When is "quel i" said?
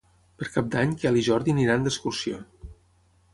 1.03-1.23